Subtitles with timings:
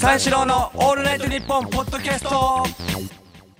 [0.00, 2.64] 三四郎のオールナイトニッポンポッドキャスト。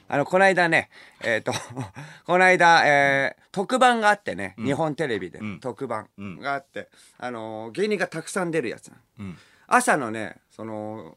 [0.09, 0.89] あのこの間ね
[1.23, 1.53] えっ、と
[2.27, 5.61] この間、えー特番があってね、日本テレビで、ん。
[5.61, 6.41] 特番ん。
[6.41, 6.89] があって、
[7.19, 9.39] あの芸人がたくさん出るやつなのん。
[9.69, 11.17] 朝のねその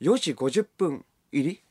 [0.00, 1.62] 4時50分入り？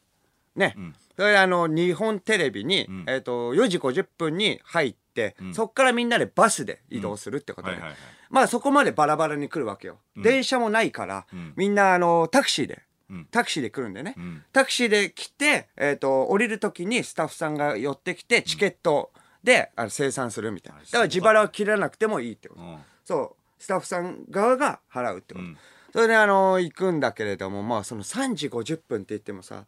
[0.56, 0.76] ね、
[1.16, 7.98] それであの日本テレビに、えー、と4時50分に入って、そっからみんなでバスで移動するってことで、はいはいはい。
[8.30, 11.26] まあそこまでバラバラに来るわけよ、電車もないから、
[11.56, 12.82] みんなあのタクシーで、
[13.14, 13.28] ん。
[13.30, 14.44] タクシーで来るんでね、ん。
[14.54, 19.12] タクシーで来て、えー、と降りる時にスタッフさんが寄ってきてチケット
[19.44, 20.80] で、あの生産するみたいな。
[20.80, 22.78] だから自腹は切らなくてもいいってこと、うん。
[23.04, 23.64] そう。
[23.64, 25.58] スタッフさん側が払うってこと、うん。
[25.92, 29.66] それであの行くんだけれどもまあその3時50分って言ってもさ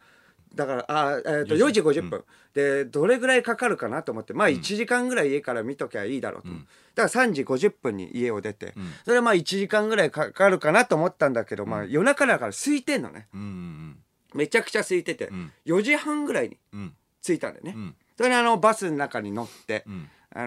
[0.55, 1.81] だからあ、えー、と4時。
[1.81, 6.49] 50分、でどれぐらいかかるかなと思ってまあ1時間ぐらい家から見ときゃいいだろうと、
[6.95, 8.73] だから3時50分に家を出て、
[9.05, 13.27] それはまあ1時間ぐらいかかるかなと思ったんだけど、まあ夜中だから空いてんのね。
[13.33, 13.97] うんうん
[14.33, 15.51] めちゃくちゃ空いてて、ん。
[15.67, 16.79] 4時半ぐらいにうん。
[16.79, 16.93] うん
[17.23, 17.95] 着いたんだよね、ん。
[18.17, 19.85] それであのバスの中に乗って、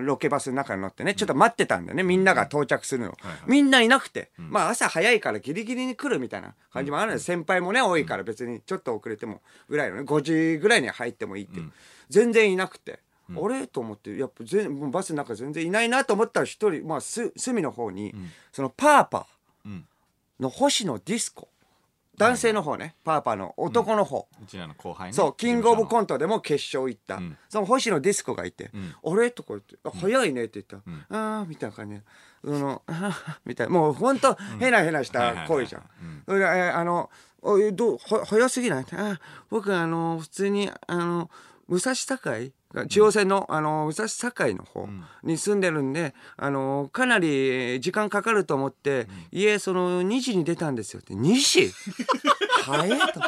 [0.05, 3.39] ロケバスの中に乗ってねちょっと待ってたんだよねみんなが到着するの、はいはい。
[3.47, 7.15] みんないなくて、まあ朝早いからギリギリに来るみたいな感じもあるん。
[7.15, 9.97] です、先輩もね多いから別にちょっと遅れてもぐらいの。
[9.97, 10.23] ね5
[10.55, 11.73] 時ぐらいに入ってもいいっていう、
[12.09, 13.01] 全然いなくて。
[13.28, 13.67] あれ？
[13.67, 18.15] と思ってやっぱ全バスの中全然いないなと思ったら一人、まあ、す隅の方に、
[18.53, 19.27] そのパーパ
[19.65, 21.48] うんーの星野ディスコ
[22.19, 25.12] 男性の方ね、パーパーの男の方、うちらの後輩ね。
[25.12, 27.36] そうキングオブコンントでも決勝行った、ん。
[27.48, 28.95] その星野ディスコがいて「ん。
[29.05, 32.03] あれ?」とか言って「あ早いね」って言ったら「ああ」みたいな感じで
[32.44, 33.72] 「そのあー みたいな。
[33.72, 34.19] もうほん。
[34.19, 35.83] とへなへなした声じゃん。
[36.27, 37.11] それでえーあの
[37.42, 41.31] おえどうは早すぎない?」あ僕あの普通にあの
[41.69, 42.17] 武蔵境
[42.85, 44.87] 中央線のあの武蔵境の方
[45.23, 51.15] に住んでるんで、あのかなり時間かかると思って、家その2時に出たんですよって。
[51.15, 51.73] 2時？
[52.65, 53.21] 早いと。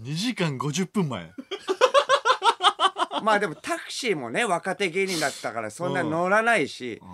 [0.00, 1.32] 2時間50分前。
[3.22, 7.04] まあでもタクシーもね若手芸人だったからそんな乗らないし、ス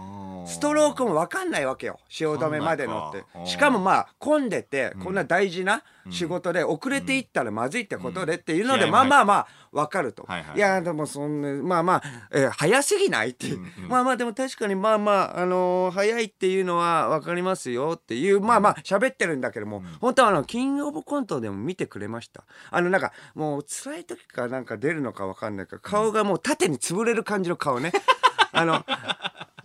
[0.47, 1.99] ストロークも分かんないわけよ。
[2.09, 3.47] 汐留まで乗って。
[3.47, 10.60] しかもまあ混んでてこんな大事な仕事で遅れていったらまずいってことでっていうのでうんまあまあまあ分かると、はいはいい。
[10.60, 18.41] やでもそんなまあまあ、えー早すぎないっていう、まあまあでも確かにまあまあ、あのー早いっていうのは分かりますよっていう。
[18.41, 22.44] まあまあ喋ってるんだけども、本当はあのキングオブコントでも見てくれました。
[22.71, 27.93] あのなんかもう辛い時かなんか出るのか分かんないけど顔がもう縦に潰れる感じの顔ね。
[28.56, 28.84] あの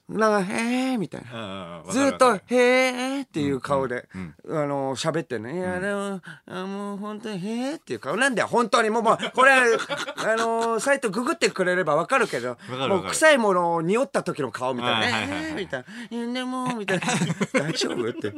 [0.10, 1.84] なんか「へえ」みたいな。
[1.90, 4.10] ずっと「へえ」っていう顔で、
[4.50, 8.48] あの喋ってね「いやでもあもう本当にへえ」っていう顔なんだよ。
[8.48, 8.90] 本当に。
[8.90, 14.96] もうもう これあのサイトググってくれればわかるけどもう臭いものを匂った時の顔みたいな。
[14.98, 15.42] はいはいはいはい。
[15.42, 17.06] ね「へえ」みたいな「いやでも」みたいな
[17.54, 18.34] 「大丈夫?」って。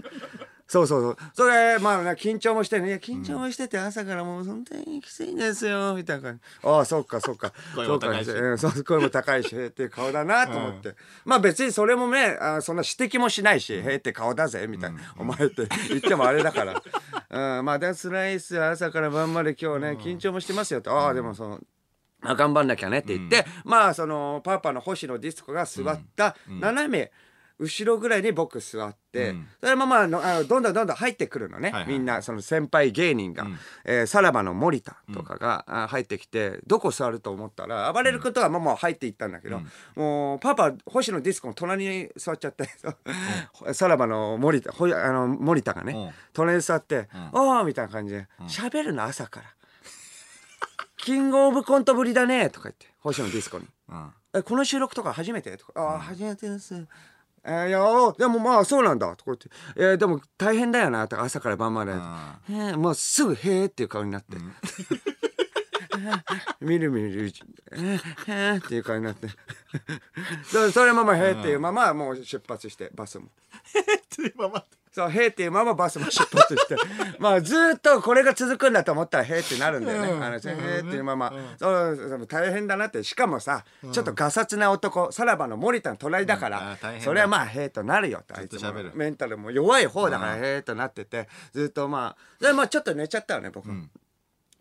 [0.71, 1.17] そうそうそう。
[1.33, 2.87] それまあね緊張もしてね。
[2.87, 6.41] いや緊張もしてて朝からもう本当にきついんですよみたいな感じ。
[6.63, 7.51] ああそうかそうか。
[7.75, 8.31] 声そうかも高いし。
[8.31, 10.95] うんそう声も高いしへえっていう顔だなと思って、
[11.25, 16.81] まあ別にそれもねあそんな指摘もしないし、へえって顔だぜみたいな、お前って言ってもあれだから、
[17.59, 18.69] うん、まあでも辛いっすよ。
[18.69, 21.59] 朝から晩まで今日ね緊張もしてますよって、ああでもその。
[22.21, 27.11] まあ、頑張んなきゃねって言って、まあそのパパの星野ディスコが座った斜め
[27.61, 29.47] 後ろぐらいに僕座って、うん。
[29.61, 31.91] それもまああのどんどんどんどん入ってくるのね、はいはい。
[31.91, 33.45] みんなその先輩芸人が、
[33.85, 39.61] えーさらばの森田とかが、あ入ってきてどこ座ると思ったら暴れることはもうもう入っていったんだけど、
[39.95, 42.67] もうパパ星野ディスコの隣に座っちゃって、
[43.73, 46.09] さらばの森田ほいあの森田がね、うん。
[46.33, 49.45] 隣に座って「おお」みたいな感じで喋、るの朝から。
[50.97, 53.66] キングオブコントぶりだねとか言って星野ディスコに。
[53.89, 56.88] うん「えこの収録とか初めて?」とか「ああ初めてです」
[57.44, 61.91] えーいやおでもまあそうなんだ」とか言って「えーでも大変だよな」とか朝から晩まで
[62.50, 64.38] 「へえもうすぐ「へえ」っていう顔になって。
[66.62, 67.97] みるみるうち「えー
[68.52, 69.28] へえ」っていう顔になって
[70.46, 73.29] そ それまま「へえ」っていうままもう出発してバスも
[74.91, 76.76] そう、へーっていうままバスも出発して。
[77.17, 80.11] まあ、ずーっとこれが続くんだと思ったら、へーってなるんだよね。
[80.11, 81.34] あの、へーっていうまま。
[81.58, 83.02] そう、そう大変だなって。
[83.03, 83.64] しかもさ、
[83.94, 88.34] ちょっとガサツな男、さらばの森田の隣だからそれはまあ、へーとなるよって。
[88.34, 93.70] あいつもメンタルも弱い方だから、へーとなってて、ずっとまあ、で、まあ、ちょっと寝ちゃったよね、僕。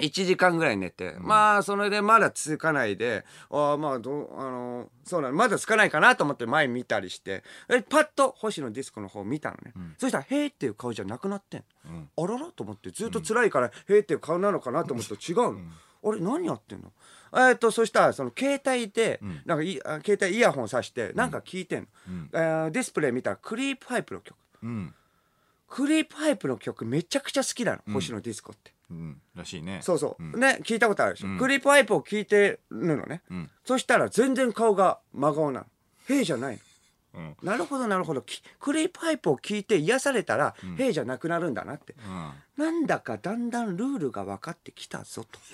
[0.01, 15.61] 1時間ぐらい寝て、まあそれでまだつかないでああまあどうあのそうなのまだつかないかなと思って前見たりしてえパッと星野ディスコの方見たのね、そしたら「へーっていう顔じゃなくなってん、あららと思ってずっと辛いから「へーっていう顔なのかなと思ったら違うの、
[16.03, 16.93] あれ何やってんの？
[17.49, 21.89] えっとそしたらその携帯で、なんかいあ携帯イヤホンさしてなんか聞いてんの、
[22.33, 24.37] えーディスプレイ見たらクリープハイプの曲。
[24.63, 24.95] うん。
[25.69, 28.73] クリープハイプの曲めちゃくちゃ好きなの、星野ディスコって。
[28.91, 29.21] うん。
[29.35, 29.81] らしいね。
[29.83, 30.39] そうそう、ん。
[30.39, 31.39] ね聞いたことあるでしょ、うん。
[31.39, 33.51] クリープハイプを聞いてるのね、ん。
[33.65, 35.67] そしたら全然顔が真顔なの
[36.09, 36.61] 「へい」じゃない
[37.15, 37.21] の。
[37.21, 37.37] うん。
[37.43, 38.23] なるほどなるほど。
[38.23, 41.95] きクリープハイプを聞いて癒されたら「へい」じゃなくなるんだなって、
[42.59, 42.65] うん。
[42.65, 45.39] なんだかだんだんルールが分かってきたぞと。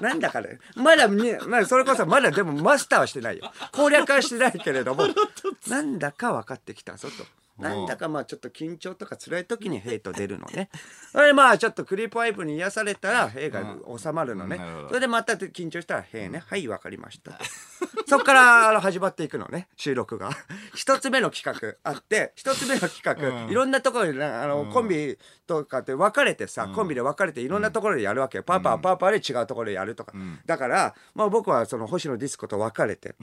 [0.00, 0.58] なんだかね。
[0.74, 3.50] まだね、まあ、それこそまだでもマスターはしてないよ。
[3.72, 5.04] 攻略はしてないけれども。
[5.68, 7.24] なんだか分かってきたぞと。
[7.58, 10.68] なんだかまあちょっと緊張とか辛い時に「ヘイ」と出るのね。
[11.12, 14.60] それでまあちょっとクリープハイプに癒されたら「ヘイ」が収まるのね。
[14.88, 17.38] それでまた緊張したら「ヘイね」はい分かりました。
[18.06, 20.30] そっからあの始まっていくのね収録が。
[20.74, 28.44] 一つ目の企画あって一つ目の企画、うんいろんなところにねあの、コンビとかって分かれてさ、コンビで分かれていろんなところでやるわけよ。
[28.44, 30.16] パーパーパーパーで違うところでやるとか。
[30.16, 33.14] んだから、まあ、僕はその星野ディスコと分かれて。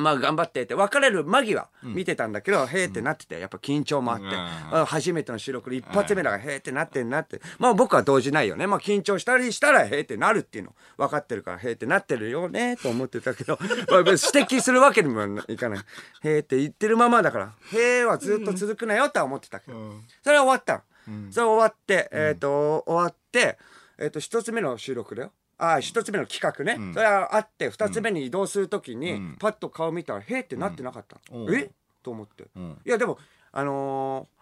[0.00, 7.40] んまあ頑張ってって別れる間際見てたんだけど、へーってなっててやっぱ緊張もあって、初めての収録で一発目だからへーってなってんなって。
[7.58, 8.66] まあ僕は動じないよね。
[8.66, 10.74] まあ緊張したりしたらへーってなるっていうの。
[10.96, 13.58] 分かってるからへーってなってるよねと思ってたけど、
[13.90, 15.78] まあ、指摘するわけにもいかない。
[16.22, 20.84] へーって言ってるままだからへーはずっと続くなよとは思ってたけど、それは終わった。
[21.08, 23.58] の、それ終わってえっ、と終わって
[23.98, 31.20] えっ、と一つ目の収録だよああ一つ目の企画ね、それはあって二つ目に移動するときに、パッと顔見たら「へーってなってなかった。
[31.32, 31.54] の、うん。
[31.54, 31.70] え？
[32.02, 32.78] と思って、ん。
[32.84, 33.18] いやでも
[33.52, 34.34] あのー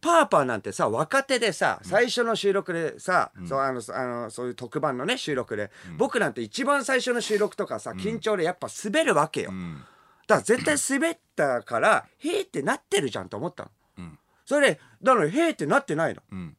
[0.00, 9.82] パーパーなんてさ若手でさ最初の収録でさ、そうあのあのそういう特番のね収録で、僕なんて一番最初の収録とかさ緊張でやっぱ滑るわけよ、うん。
[10.26, 14.18] だから絶対滑ったから「へーってなってるじゃん」と思ったの、うん。
[14.44, 16.22] それでだから「へーってなってないの。
[16.30, 16.56] うん。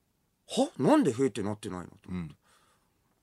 [0.47, 0.71] は？
[0.79, 2.35] なんで「へーってなってないの?」とうん。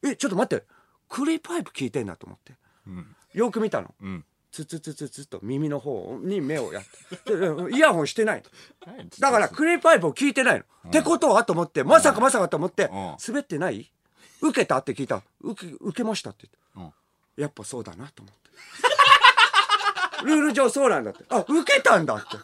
[0.05, 0.65] えちょっと待って
[1.13, 2.55] クリーパイプ聞いてんだと思って。
[2.87, 3.17] うん。
[3.35, 3.95] よく見たの。
[4.01, 4.25] うん。
[4.51, 6.85] ツツツツツと耳の方に目をやっ
[7.25, 7.37] て。
[7.37, 8.43] で イヤホンしてない
[9.19, 13.17] だからクリーパイプを聞いてないの、ってことはと思ってまさかまさかと思って、うん。
[13.27, 13.93] 滑ってない？
[14.41, 15.23] 受けたって聞いた？
[15.43, 16.95] 受け受けましたって言って
[17.37, 17.43] うん。
[17.43, 20.25] やっぱそうだなと思って。
[20.25, 21.25] ルール上そうなんだって。
[21.29, 22.37] あ受けたんだって。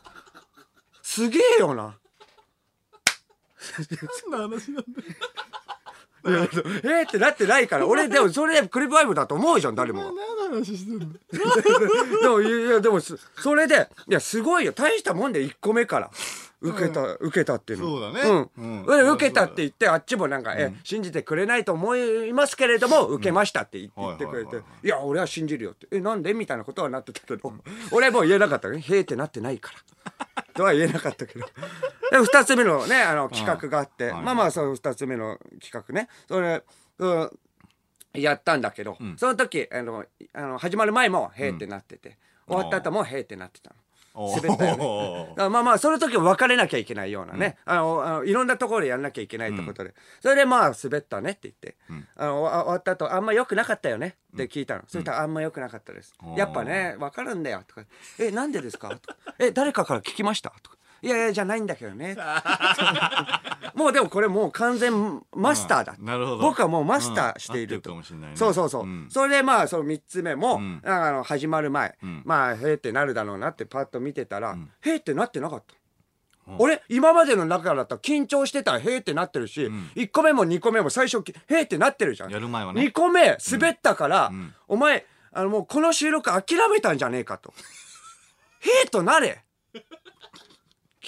[1.02, 1.98] すげえよな。
[4.22, 5.02] そんな話なんだ
[6.84, 10.12] えーってなってないから俺でもそれでクリープパイプだと思うじゃん誰も。
[12.22, 14.72] でもいやでもそそれでいやすごいよ。
[14.72, 16.10] 大したもんで1個目から
[16.60, 17.86] 受けた、受けたっていうの。
[17.86, 18.20] そうだね。
[18.56, 18.84] うん。
[18.88, 19.10] うん。
[19.12, 25.86] 受けたって言ってあっちもなんか、え信じてくれないと思いますけれども受けましたって言って,、くれて、はいや俺は信じるよって。
[25.92, 26.34] えなんで？
[26.34, 27.52] みたいなことはなってたけど、
[27.92, 29.78] 俺はもう言えなかったねへーってなってないから
[30.58, 31.46] とは言えなかったけど。
[32.10, 34.22] で2つ目のねあの企画があって、はい。
[34.22, 36.08] まあまあその2つ目の企画ね。
[36.26, 36.64] それ、
[36.98, 37.38] うん
[38.14, 42.18] やったんだけど、その時あのあの始まる前も「へーってなってて、
[42.48, 43.76] 終わった後も「へーってなってたの。
[44.18, 44.84] 滑ったよね。
[44.84, 51.76] おーだからまあまあその時も別れなきゃいけないようなね、あのあのいろんなところでやんなきゃいけないってことで、それでまあ滑ったねって言って、
[52.16, 57.82] あの終わった後あんま良くなかったよねって聞いたの、そしたらあんま良くなかったです、やっぱね分かるんだよとか
[58.18, 62.16] 「えなんでですか?」とか「え誰かから聞きました?」とか「いやいやじゃないんだけどね」
[63.78, 66.04] もうでもこれもう完全マスターだ、うん。
[66.04, 66.38] なるほど。
[66.38, 67.96] 僕はもうマスターしていると、
[68.34, 69.06] そうそうそう、うん。
[69.08, 70.82] それでまあその3つ目も、ん。
[70.84, 72.22] あの始まる前、ん。
[72.24, 74.70] まあへーってなるだろうなってパッと見てたら、ん。
[74.80, 75.74] へーってなってなかった。
[76.48, 76.56] うん。
[76.58, 82.32] 俺今までの中だったら緊張してたらへーってなってるし、1個目も2個目も最初へーってなってるじゃん。
[82.32, 82.82] やる前はね。
[82.82, 84.54] 2個目滑ったから、ん。
[84.66, 87.54] お前あのもうこの収録諦めたんじゃねえかと。
[88.60, 89.44] へーとなれ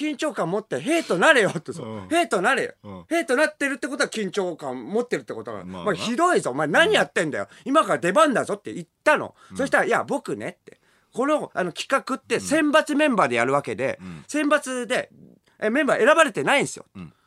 [0.00, 1.98] 緊張感持ってへーとなれよってそう、うん。
[2.04, 2.98] へーとなれよ、うん。
[3.10, 6.52] へーとなってるってことは緊張感持ってるってことだから、まあまあ、ひどいぞ。
[6.52, 10.80] お前何やってんだよ、今から出番だぞって言ったの、そしたら「いや僕ね」って。
[11.12, 15.10] このあの企画って選抜メンバーでやるわけで、選抜で
[15.60, 17.00] えメンバー選ばれてないんですよ、ん。
[17.02, 17.19] あ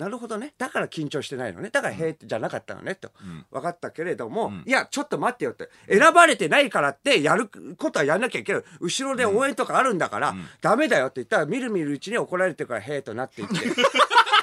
[0.00, 0.54] なるほどね。
[0.56, 1.68] だから緊張してないのね。
[1.68, 3.10] だから「へーってじゃなかったのねと、
[3.50, 5.68] 分かったけれども、いやちょっと待ってよって。
[5.90, 8.62] 選ばれてないからってやることはやんなきゃいけない。
[8.80, 13.42] 後ろで応援とかあるんだから、ダメだよって言ったらみるみるうちに怒られてから「へーとなって。
[13.42, 13.54] いって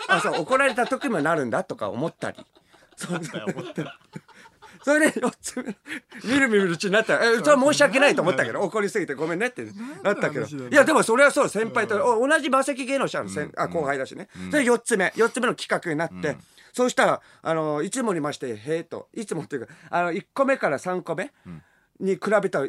[0.08, 2.38] あそう怒られた時もなるんだとか思ったり。
[2.96, 3.46] そうそう
[4.88, 5.76] それで4つ目
[6.24, 7.18] みるみるうちになった。
[7.18, 9.68] らえそれは申し訳ないと思ったけど怒りすぎてごめんねって
[10.02, 10.46] なったけど。
[10.46, 14.30] いやでもそれはそう先輩とお同じ馬席芸能者の先あ後輩だしね。
[14.50, 16.38] それ4つ目4つ目の企画になって
[16.72, 21.34] そうしたらあのいつもにまして「へえ」といつもっていうかあの1個目から3個目
[22.00, 22.68] に比べたら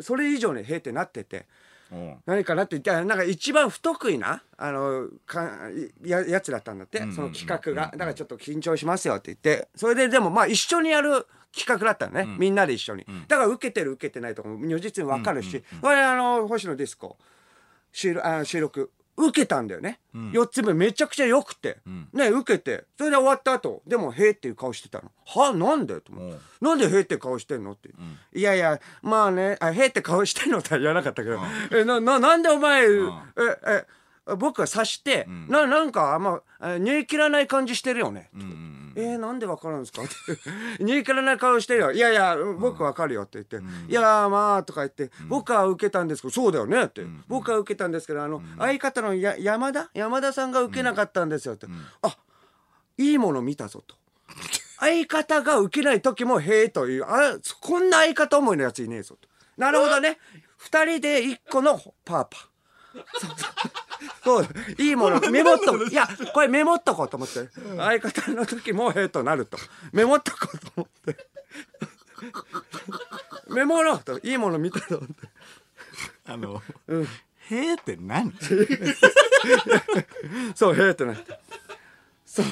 [0.00, 1.46] それ以上に「へえ」ってなってて。
[1.92, 2.16] うん。
[2.26, 5.68] 何かなって言ったらなんか一番不得意なあのか
[6.04, 7.90] ややつだったんだって、その企画が。
[7.92, 17.18] だからちょっと緊張しますよって言ってそれででもまあ一緒にやる企画だったのね、みんなで一緒に、だから受けてる受けてないとかも如実に分かるし、これあの星野ディスコ。
[17.92, 18.90] 収録
[19.26, 20.30] 受けたんだよね、うん。
[20.32, 22.08] 4つ目めちゃくちゃ良くて、うん。
[22.12, 22.84] ね受けて。
[22.98, 26.34] それで終わった後でも「へえ」っていう顔してたの「はなんで?」と思って。
[26.34, 27.90] おう「なんでへえって顔してんの?」って、
[28.34, 31.38] いやいやまあねあへえって顔してんのとは言わなかったけど
[31.72, 33.06] 「えなななんでお前、ん。
[33.06, 33.86] ええ
[34.38, 35.48] 僕が察して、ん。
[35.48, 40.02] ななんかあんまあ煮え切らない感じしてるよね」うんうんえー、なんでわかるんですか？
[40.02, 40.12] って
[40.84, 41.92] 煮え切らない顔してるよ。
[41.92, 43.56] いやいや僕わかるよって言って、
[43.88, 49.88] いやまあとか言って、僕は受けたんですけどそうだよねって、僕は受けたんですけどあの、相方のや山田？
[49.94, 51.68] 山田さんが受けなかったんですよって、
[52.02, 52.18] あ
[52.98, 53.96] いいもの見たぞと。
[54.78, 59.26] 相方が受けない時もへえというあこんな相方思いのやついねえぞと。
[59.56, 60.18] なるほどね。
[60.58, 62.52] 二人で一個のパーパー。
[63.18, 63.30] そう
[64.78, 69.58] いいもの メモっといやこれメモっとこうと思って相方の時もへえとなると
[69.92, 71.26] メモっとこうと思って
[73.48, 75.28] メモろうといいもの見たと思って
[76.24, 76.62] あの、
[77.50, 78.32] へえって何
[80.54, 81.38] そうへえってなって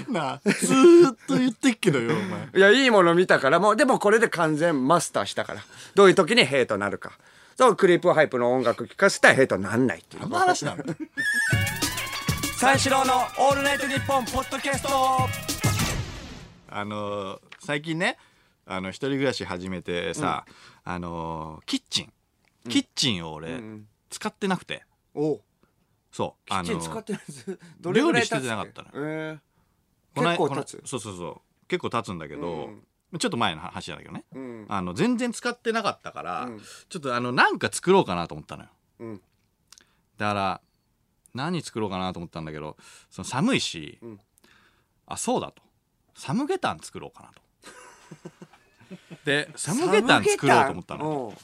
[0.09, 5.63] なあずーっと言ってっけどよお前いやいいもの見たからもうでもこれで完全マスターしたから
[5.95, 7.13] どういう時にへえとなるか
[7.61, 10.23] そうクリープハイプの音楽聴かせたらへえとなんないっていう。
[10.23, 10.83] 何の話なの
[12.59, 14.89] 三四郎の「オールナイトニッポン」ポッドキャスト。
[16.71, 18.17] あのー最近ね
[18.65, 20.47] あの一人暮らし始めてさ、
[20.85, 22.13] あのーキッチン。
[22.71, 23.87] キッチンを俺、ん。
[24.09, 24.83] 使ってなくて。
[25.15, 25.35] お。
[25.35, 25.41] う
[26.11, 27.59] そうキッチンあのー使ってないです。
[27.79, 29.39] どれぐらい経つ料理してなかったのえ
[30.15, 30.77] この結構経つ？
[30.79, 31.69] このそうそうそう。
[31.69, 32.71] 結構経つんだけど、
[33.19, 34.67] ちょっと前の話だけどね、えうん。
[34.69, 36.61] あの全然使ってなかったから、うん。
[36.89, 38.69] ちょっとあのなんか作ろうかなと思ったのよ。
[39.01, 39.23] うん。
[40.17, 40.61] だから
[41.35, 42.77] 何作ろうかなと思ったんだけど
[43.11, 44.21] その寒いし、うん。
[45.07, 45.63] あそうだと。
[46.15, 47.43] サムゲタン作ろうかなと。
[49.25, 51.39] でサムゲタン作ろうと思ったのの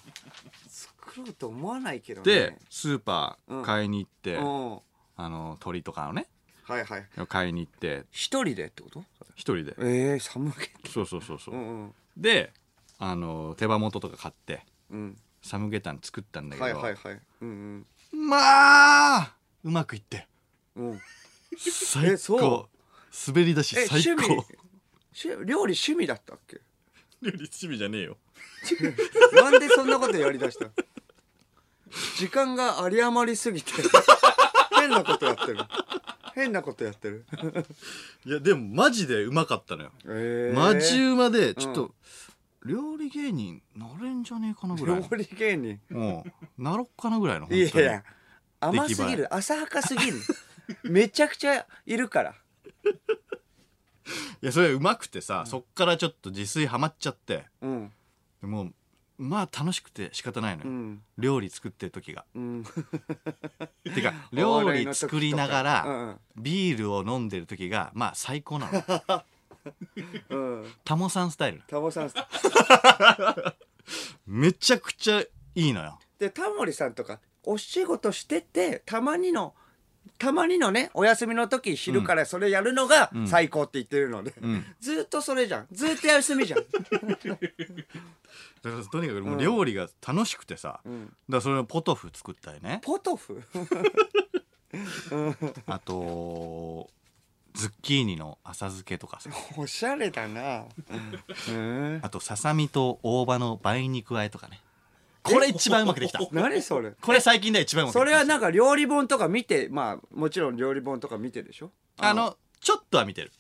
[0.69, 2.25] 作ろうと思わないけどね。
[2.25, 6.29] でスーパうんー買いに行って、あの鶏とかをね
[6.69, 7.07] いはい。
[7.29, 8.05] 買いに行って。
[8.11, 9.05] 一人でってこと？
[9.35, 9.75] 一人で。
[9.81, 10.91] ええ寒気。
[10.91, 11.95] そうそうそうそう、うんうん。
[12.17, 12.53] で
[12.99, 14.65] あの手羽元とか買って。
[14.91, 15.17] うん。
[15.43, 17.21] サムゲタン作ったんだけど、はいはいはい。
[17.43, 20.27] うんまあうまくいって。
[20.75, 20.91] うん。
[20.91, 21.01] うん
[21.59, 22.41] 最えそう？
[22.41, 22.69] 高
[23.29, 24.45] 滑り出しえ最高。
[25.45, 26.61] 料理趣味だったっけ？
[27.23, 28.19] 料理趣味じゃねえよ。
[29.33, 30.67] なんでそんなことやりだした？
[32.19, 33.73] 時間が有り余りすぎて
[34.75, 35.59] 変なことやってる
[36.37, 37.25] 変なことやってる。
[38.27, 41.95] いやでもマジでうまかったのよ、ええマジうまでちょっと、
[42.67, 45.01] 料理芸人なれんじゃねえかなぐらい。
[45.01, 45.81] 料理芸人。
[45.89, 46.27] も
[46.59, 48.05] うなろっかなぐらいのいやいや
[48.61, 50.19] 甘すぎる浅はかすぎる。
[50.85, 52.35] めちゃくちゃいるから。
[54.43, 57.47] いやそれうまくてさ、そっからちょっと自炊ハマっちゃって。
[57.63, 57.93] うん。
[58.43, 58.75] でもう
[59.19, 61.03] まあ楽しくて仕方ないのよ、うん。
[61.19, 62.25] 料理作ってる時が。
[62.35, 62.65] うん。
[63.95, 69.25] てか 料理作りながらうんビールを飲んでる時がまあ最高なの。
[70.31, 70.63] うん。
[70.63, 72.11] うんタモさんスタイルタモさん
[74.27, 75.99] めちゃくちゃいいのよ。
[76.19, 79.55] でタモリさんとかお仕事しててたまにの
[80.19, 83.27] たまにのねお休みの時昼からそれやるのがん。
[83.27, 84.65] 最高って言ってるので、ん。
[84.81, 85.67] ずっとそれじゃん。
[85.71, 86.61] ずっと休みじゃん、
[88.67, 92.81] だからとにかくもう料理が楽しくてさ、だかんらそれをポトフ作ったりね。
[92.83, 93.43] ポトフ？
[95.67, 96.91] あと
[97.55, 99.31] ズッキーニの浅漬けとかさ。
[99.57, 100.65] おしゃれだな。
[101.49, 102.01] うん。
[102.03, 104.61] あとささみと大葉の梅肉和えとかね。
[105.23, 106.21] これ一番うまくできた。
[106.33, 106.93] 何それ？
[107.01, 108.05] これ最近で一番うまくできた。
[108.05, 111.71] それはなんか料理本とか見てまあもちろん料理本とか見てでしょ？
[111.99, 113.33] あのちょっとは見てる。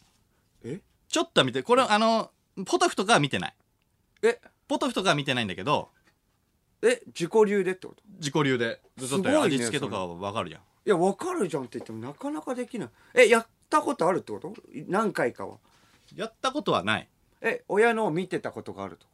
[0.64, 0.80] え？
[1.09, 1.64] ちょっとは見てる。
[1.64, 2.30] これあの
[2.64, 3.54] ポトフとかは見てない。
[4.23, 4.40] え？
[4.68, 5.90] ポトフとかは見てないんだけど
[6.82, 8.02] え自己流でってこと？
[8.18, 8.80] 自己流で。
[8.99, 10.61] ちょっとすごいね味付けとかは分かるじゃん。
[10.61, 12.88] いや分かるじゃんって言ってもなかなかできない。
[13.14, 14.54] えやったことあるってこと？
[14.88, 15.56] 何回かは？
[16.14, 17.08] やったことはない。
[17.40, 19.06] え親のを見てたことがあると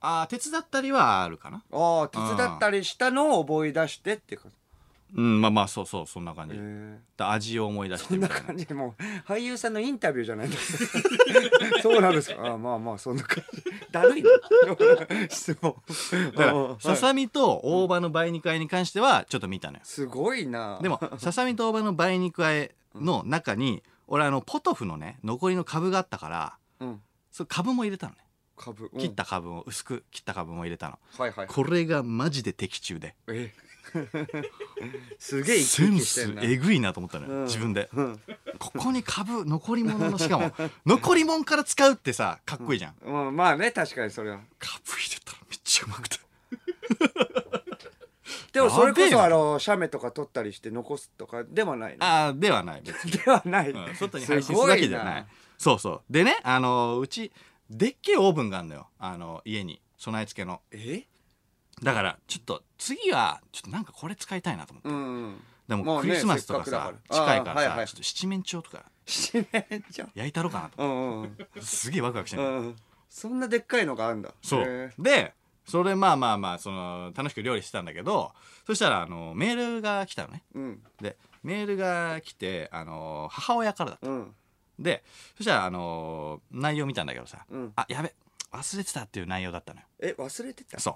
[0.00, 1.62] あー手伝ったりはあるかな。
[1.72, 4.48] ああ手伝ったりしたのを覚え出してっていうか
[5.14, 8.66] うんまあまあそうそうそんな感じ、へえだ味を思い出してそんなみたいな感じ。
[8.66, 10.56] でもう俳優さんのインタビューじゃないんだ。
[11.82, 12.46] そうなんですか？
[12.46, 14.30] あまあまあそんな感じだるいな
[15.30, 15.74] 質問。
[16.36, 19.80] だかうんらささみと大葉の梅肉和えに関してはちょっと見たのよ。
[19.84, 20.78] すごいな。
[20.82, 27.02] でもささみと大葉の梅肉和えの中に俺あのポトフのね残りの株があったからうん。
[27.30, 28.18] それ株も入れたのね。
[28.56, 29.00] 株、うん。
[29.00, 30.98] 切った株を薄く切った株も入れたの。
[31.16, 31.46] はいはい。
[31.46, 33.14] これがマジで的中で。
[33.28, 33.52] え？
[35.18, 37.44] すげえ生センスえぐいなと思ったのよ、うん。
[37.44, 37.88] 自分で。
[37.92, 38.20] うん。
[38.58, 40.52] ここに株残り物のしかも
[40.86, 44.40] 残り物から使うってさかっこいいじゃん、うん、まあね確かにそれは。
[44.58, 46.18] 株入れたらめっちゃうまくて。
[48.52, 52.04] でもそれこそあの写メとか撮ったりして残すとかではないの？
[52.04, 53.94] ああではない別に、 ではない、うん。
[53.94, 55.26] 外に配信するだけじゃない。
[55.56, 56.12] そうそう。
[56.12, 57.32] でねあのうち
[57.68, 58.88] でっけえオーブンがあるのよ。
[58.98, 59.80] あの家に。
[59.96, 60.62] 備え付けの。
[60.70, 61.04] え？
[61.82, 64.88] だからちょっと次はちょっとなんかこれ使いたいなと思って。
[64.88, 65.40] うん。
[65.68, 68.84] でまあねもクリスマスとかさ、近いからさ、ちょっと七面鳥とか。
[69.06, 70.08] 七面鳥？
[70.14, 70.82] 焼いたろうかなと。
[70.82, 71.36] うんうん。
[71.60, 72.76] すげえワクワクしてる、うん
[73.08, 74.32] そんなでっかいのがあるんだ。
[74.40, 74.62] そう。
[74.64, 75.34] へで
[75.66, 78.32] それまあまあまあその楽しく料理してたんだけど
[78.66, 80.44] そしたらあのメールが来たのね。
[80.54, 80.82] ーうん。
[81.00, 84.08] でメールが来てあの母親からだった。
[84.08, 84.34] うん。
[84.78, 85.02] で
[85.36, 87.72] そしたらあの内容見たんだけどさ、うん。
[87.74, 88.14] あやべ
[88.52, 89.86] 忘れてたっていう内容だったのよ。
[90.00, 90.78] え忘れてた？
[90.78, 90.94] そう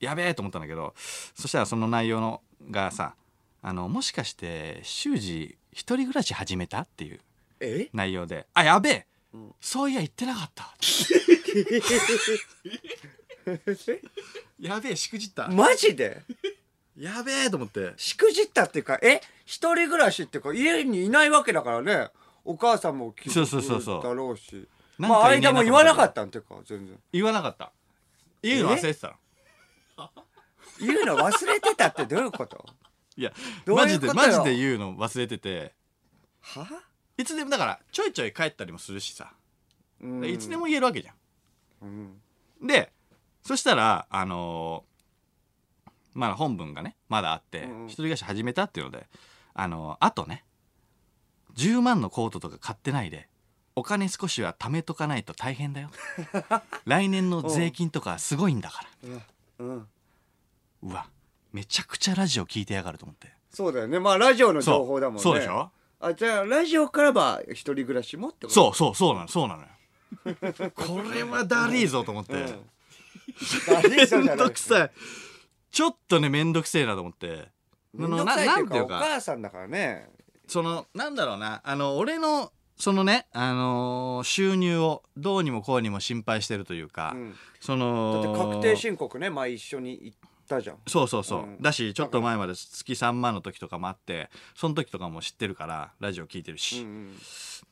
[0.00, 0.94] やべえと思ったんだけど
[1.34, 3.14] そしたらその内容のがさ
[3.62, 7.20] あのもしかして修二一人暮らし始めたっていう
[7.60, 7.88] え？
[7.92, 9.54] 内容であやべえ、うん。
[9.60, 10.74] そういや言ってなかった。
[14.58, 15.48] やべえしくじった。
[15.48, 16.22] マジで？
[16.96, 17.92] やべえと思って。
[17.96, 19.20] しくじったっていうかえ？
[19.44, 22.08] 一人暮らしっていうか家にいないわけだからね。
[22.44, 24.02] お母さんも気そうそうそうそう。
[24.02, 24.66] だろうし。
[24.96, 26.98] まあ間も言わなかっったんていうか全然。
[27.12, 27.72] 言わなかった。
[28.42, 29.14] 言うの忘れてたの
[30.80, 32.64] 言うの忘れてたってどういうこと？
[33.16, 33.32] いや
[33.64, 35.74] どうマジいうこでマジで言うの忘れてて。
[36.40, 36.66] は？
[37.18, 39.32] いつでもだからちょいちょい帰ったりもするしさ、
[40.00, 40.24] うん。
[40.24, 41.12] いつでも言えるわけじゃ
[41.82, 42.20] うん。
[42.64, 42.92] んで
[43.42, 47.86] そしたらあのーまあ本文がねまだあって、うんうん。
[47.86, 49.06] 一人暮らし始めたっていうので
[49.52, 50.44] あのーあとね
[51.56, 53.28] 10万のコートとか買ってないで
[53.76, 55.90] お金少しは貯めとかないと大変だよ。
[56.86, 59.10] 来年の税金とかすごいんだから。
[59.10, 59.20] う
[59.62, 59.88] ん。
[60.82, 61.06] うわ
[61.52, 63.28] めちゃくちゃラジオ聞いてやがると思って。
[63.50, 63.98] そうだよね。
[63.98, 65.22] まあラジオの情報だもんね。
[65.22, 65.70] そうでしょ？
[66.00, 68.54] あじゃあラジオからは一人暮らしもってこと？
[68.54, 69.68] そうそうそうなのそうなのよ。
[70.74, 72.46] これはだりーぞと思って、うん。
[73.66, 74.46] ダリーさんじめゃない。
[74.46, 74.90] んどくさい。
[75.70, 77.48] ちょっとねめんどくせえなと思って。
[77.92, 80.08] めんどくさいっていうかお母さんだからね。
[80.46, 81.60] そのなんだろうな。
[81.64, 87.34] あの俺のそのね、あのー収入をどうにもこうにも心配してるというか、うん。
[87.60, 90.76] そだっての確定申告ね前一緒に行ったじゃん。
[90.86, 91.62] そうそうそう、うん。
[91.62, 97.14] だしちょっと前まで月3万の時とかもあってその時とかも知ってるからラジオ聞いてるうし、ん。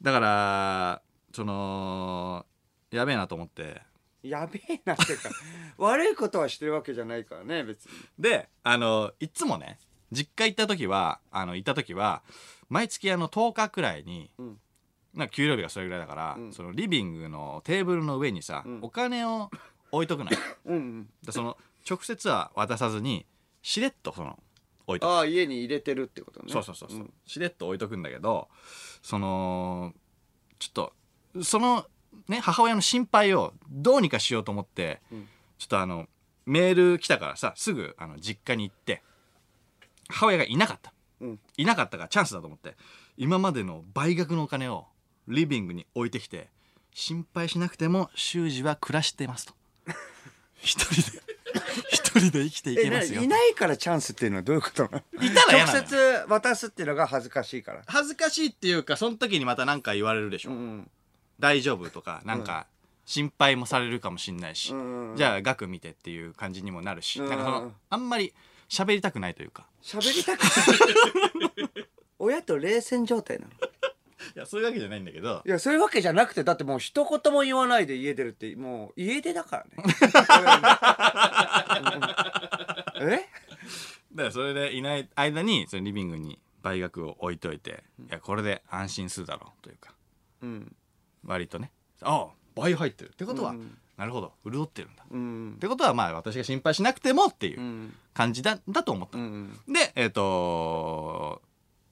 [0.02, 1.02] だから
[1.34, 2.46] その
[2.90, 3.82] やべえなと思って。
[4.22, 5.30] やべえなっていうか
[5.78, 7.92] 悪いことはしてるわけじゃないからね別に。
[8.18, 9.78] であのいつもね
[10.12, 12.22] 実家行った時はあの行った時は
[12.68, 14.60] 毎月あの10日くらいに、うん
[15.18, 16.52] なんか給料日がそれぐらいだから、うん。
[16.52, 18.78] そのリビングのテーブルの上にさ、うん。
[18.82, 19.50] お金を
[19.90, 20.38] 置いとくのよ。
[20.66, 21.08] うんうん。
[21.24, 23.26] でその直接は渡さずに
[23.60, 24.38] しれっとその
[24.86, 25.10] 置いとく。
[25.10, 26.52] ああ家に入れてるってことね。
[26.52, 27.12] そうそうそうそう、ん。
[27.26, 28.48] しれっと置いとくんだけど
[29.02, 29.92] その
[30.60, 30.92] ちょっと
[31.42, 31.84] その
[32.28, 35.28] ね母親の心配をどうにかしようと思って、うん。
[35.58, 36.06] ちょっとあの
[36.46, 39.02] メール来たからさすぐあの実家に行って
[40.08, 40.92] 母親がいなかった。
[41.20, 41.40] うん。
[41.56, 42.76] いなかったからチャンスだと思って
[43.16, 44.86] 今までの倍額のお金を
[45.28, 46.48] リビングに置いてきて
[46.94, 49.54] 心配しなくても修二は暮らしてますと。
[50.60, 51.22] 一人で
[51.90, 55.24] 一人で生きていえけますよないないからチャンスっていうのはどういうことなの？
[55.24, 57.82] いたら嫌直接渡すっていうのが恥ずかしいから。
[57.86, 60.90] 恥ずかしいっていうかその時にまた何か言われるでしょ、うん
[61.38, 62.66] 大丈夫とかなんか
[63.06, 67.28] 心配もされるかもしんないし、うんじゃあ額見てっていう感じにもなるし、うん。
[67.28, 68.34] なんかそのあんまり
[68.68, 69.66] 喋りたくないというか。
[69.82, 70.48] 喋りたくな
[71.80, 71.86] い？
[72.18, 73.52] 親と冷戦状態なの？
[74.34, 75.42] いやそういうわけじゃないんだけど。
[75.46, 79.70] いやそういうわけじゃなくてだってもう一言も言わないで家出るってもう家出だからね。
[83.00, 83.28] え？
[84.14, 89.92] だからそれでいない間にそのリビングに倍額を置いといて、いやこれで安心するだろうというか。
[90.42, 90.74] うん。
[91.24, 91.70] 割とね。
[92.02, 92.26] ああ
[92.56, 93.10] 倍入ってる。
[93.10, 94.32] ってことは、うんなるほど。
[94.48, 95.56] 潤ってるんだ、っうん。
[95.60, 97.96] てことはまあ私が心配しなくてもっていううん。
[98.14, 101.42] 感じだだと思った、うんでえっ、と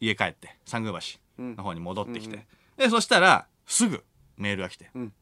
[0.01, 4.05] 家帰って三宮橋の方に戻ってきて、でそしたらすぐ
[4.37, 5.13] メールが来てうん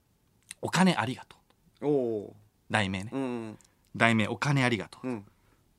[0.62, 1.36] 「お金ありがと
[1.82, 2.36] うおお」
[2.70, 3.10] 題名ね。
[3.12, 3.58] ーうん。
[3.96, 5.24] 題名「お金ありがとう」うん。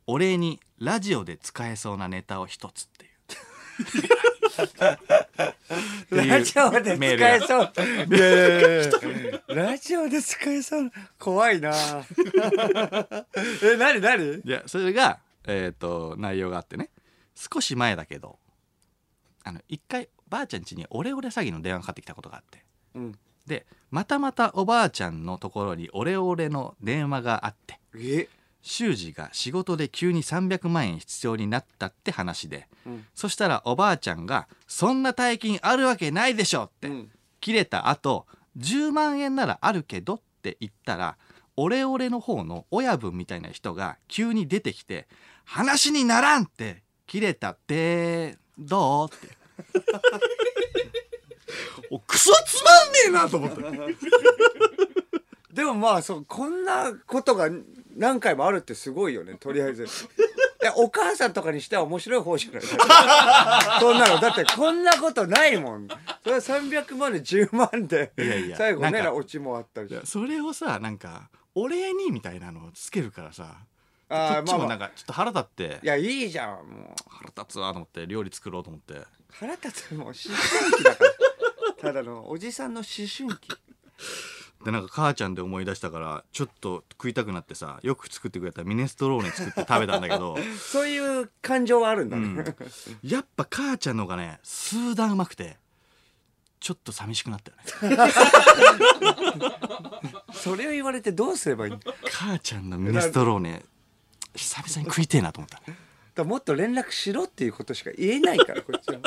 [0.08, 3.12] お礼にラジオで使えそうなネタを一つっていう。
[6.16, 7.74] ラジオでメール使えそう
[8.16, 8.92] いやいやいやいや。
[9.66, 10.92] ラジオで使えそう。
[11.20, 11.72] 怖いな。
[11.76, 12.06] え
[13.78, 14.42] 何何？
[14.46, 16.90] いやそれがえっ、と内容があってね
[17.36, 18.40] 少し前だけど
[19.44, 22.64] あの一回ばあちゃん家にオレオレ詐欺の電話がかかってきたことがあって。
[22.96, 23.20] うん。
[23.46, 28.28] でまたまたおばあちゃんのところにオレオレの電話があってえ？
[28.64, 33.06] 修二が仕事で急に300万円必要になったって話でうん。
[33.14, 37.12] そしたらおばあちゃんが「そんな大金あるわけないでしょ」ってうん。
[37.40, 38.26] 切れた後
[38.58, 41.18] 10万円ならあるけどって言ったら
[41.56, 45.08] オレオレの方の親分みたいな人が急に出てきて
[45.44, 49.28] 話にならんって切れたってどうって。
[51.92, 53.62] おクソつまんねえなと思って
[55.54, 57.50] でもまあそうこんなことが
[57.96, 59.36] 何回もあるってすごいよね。
[59.40, 59.86] とりあえず。
[59.86, 59.88] い
[60.66, 62.62] やお母さんとかにしては面白い方じゃない？
[63.80, 64.20] そんなの。
[64.20, 65.88] だってこんなことないもん。
[66.24, 73.56] それは300万で10万でいやいや最後ねオチもあったりそれをさなんかお礼にみたいなのをつけるからさ。
[73.56, 73.60] こ
[74.10, 75.80] あーっちもなんかちょっと腹立って。
[75.84, 76.96] いやいいじゃんもう。
[77.10, 79.02] 腹立つわと思って料理作ろうと思って。
[79.32, 81.12] 腹立つもう思春期だから。
[81.82, 83.50] ただのおじさんの思春期。
[84.66, 95.58] でなんか母ちゃんで思い出したからちょっと食いたくなってさよく作ってくれたミネストローネ作って食べたんだけど、 そういう感情はあるんだね、うん、やっぱ母ちゃんの方がね数段うまくて
[96.60, 98.14] ちょっと寂しくなったよね。
[100.34, 101.74] それを言われてどうすればいい
[102.12, 103.64] 母ちゃんのミネストローネ
[104.36, 105.50] 久々に食いてえなと思っ
[106.16, 106.24] た。
[106.24, 109.00] もっと連絡しろっていうことしか言えないからこっちは。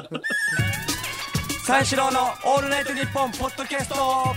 [1.64, 4.34] 三四郎の「オールナイトニッポン」ポッドキャスト。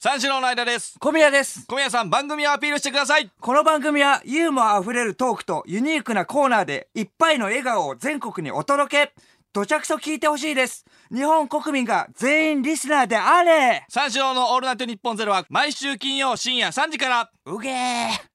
[0.00, 3.30] 三四郎の間です小宮です小宮さん番組をアピールしてください。
[3.40, 9.12] この番組はユーモアあふれるトークとユニークなコーナーでいっぱいの笑顔を全国にお届け。
[9.52, 13.84] どちゃくそ聞いてほしいです日本国民が全員リスナーであれ。
[13.88, 17.30] 三四郎のオールナイトニッポンゼロは毎週金曜深夜3時から。
[17.46, 18.33] うげー